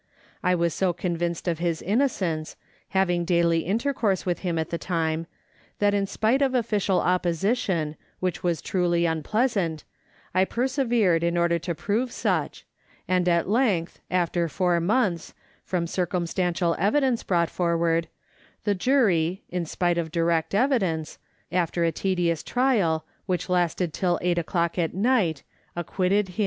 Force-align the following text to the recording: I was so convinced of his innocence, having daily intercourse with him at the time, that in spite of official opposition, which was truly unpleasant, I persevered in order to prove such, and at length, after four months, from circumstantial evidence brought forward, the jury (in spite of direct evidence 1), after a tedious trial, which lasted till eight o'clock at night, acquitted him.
I 0.41 0.55
was 0.55 0.73
so 0.73 0.93
convinced 0.93 1.47
of 1.47 1.59
his 1.59 1.79
innocence, 1.83 2.55
having 2.89 3.23
daily 3.23 3.59
intercourse 3.59 4.25
with 4.25 4.39
him 4.39 4.57
at 4.57 4.71
the 4.71 4.79
time, 4.79 5.27
that 5.77 5.93
in 5.93 6.07
spite 6.07 6.41
of 6.41 6.55
official 6.55 6.99
opposition, 6.99 7.95
which 8.19 8.41
was 8.41 8.63
truly 8.63 9.05
unpleasant, 9.05 9.83
I 10.33 10.43
persevered 10.43 11.23
in 11.23 11.37
order 11.37 11.59
to 11.59 11.75
prove 11.75 12.11
such, 12.11 12.65
and 13.07 13.29
at 13.29 13.47
length, 13.47 13.99
after 14.09 14.49
four 14.49 14.79
months, 14.79 15.35
from 15.63 15.85
circumstantial 15.85 16.75
evidence 16.79 17.21
brought 17.21 17.51
forward, 17.51 18.07
the 18.63 18.73
jury 18.73 19.43
(in 19.49 19.67
spite 19.67 19.99
of 19.99 20.11
direct 20.11 20.55
evidence 20.55 21.19
1), 21.49 21.59
after 21.61 21.83
a 21.83 21.91
tedious 21.91 22.41
trial, 22.41 23.05
which 23.27 23.49
lasted 23.49 23.93
till 23.93 24.17
eight 24.23 24.39
o'clock 24.39 24.79
at 24.79 24.95
night, 24.95 25.43
acquitted 25.75 26.29
him. 26.29 26.39